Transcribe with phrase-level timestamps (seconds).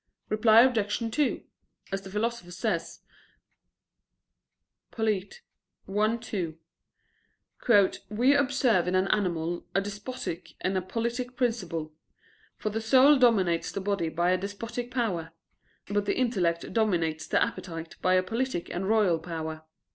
[0.29, 1.11] Reply Obj.
[1.13, 1.43] 2:
[1.91, 3.01] As the Philosopher says
[4.89, 5.41] (Polit.
[5.87, 6.57] i, 2):
[8.09, 11.93] "We observe in an animal a despotic and a politic principle:
[12.57, 15.33] for the soul dominates the body by a despotic power;
[15.87, 19.65] but the intellect dominates the appetite by a politic and royal power."